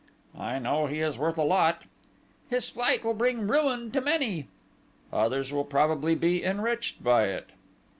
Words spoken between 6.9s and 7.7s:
by it!"